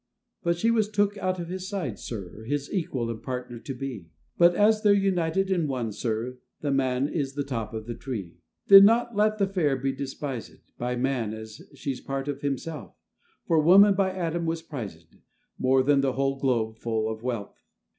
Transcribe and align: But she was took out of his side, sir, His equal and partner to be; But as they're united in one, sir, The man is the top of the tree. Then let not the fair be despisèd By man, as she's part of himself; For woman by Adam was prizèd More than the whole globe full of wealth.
But 0.41 0.57
she 0.57 0.71
was 0.71 0.89
took 0.89 1.15
out 1.19 1.39
of 1.39 1.47
his 1.49 1.69
side, 1.69 1.99
sir, 1.99 2.43
His 2.45 2.73
equal 2.73 3.11
and 3.11 3.21
partner 3.21 3.59
to 3.59 3.73
be; 3.75 4.07
But 4.35 4.55
as 4.55 4.81
they're 4.81 4.93
united 4.95 5.51
in 5.51 5.67
one, 5.67 5.91
sir, 5.91 6.39
The 6.61 6.71
man 6.71 7.07
is 7.07 7.35
the 7.35 7.43
top 7.43 7.71
of 7.71 7.85
the 7.85 7.93
tree. 7.93 8.39
Then 8.65 8.85
let 8.87 9.15
not 9.15 9.37
the 9.37 9.45
fair 9.45 9.75
be 9.77 9.93
despisèd 9.95 10.61
By 10.79 10.95
man, 10.95 11.35
as 11.35 11.61
she's 11.75 12.01
part 12.01 12.27
of 12.27 12.41
himself; 12.41 12.95
For 13.45 13.59
woman 13.59 13.93
by 13.93 14.09
Adam 14.11 14.47
was 14.47 14.63
prizèd 14.63 15.19
More 15.59 15.83
than 15.83 16.01
the 16.01 16.13
whole 16.13 16.39
globe 16.39 16.79
full 16.79 17.07
of 17.07 17.21
wealth. 17.21 17.61